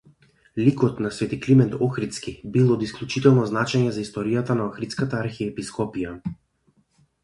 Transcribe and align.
Ликот 0.67 0.99
на 1.05 1.11
св. 1.17 1.35
Климент 1.43 1.75
Охридски 1.89 2.33
бил 2.57 2.73
од 2.77 2.87
исклучително 2.87 3.45
значење 3.53 3.95
за 3.99 4.05
историјата 4.09 4.61
на 4.63 4.69
Охридската 4.73 5.23
архиепископија. 5.25 6.21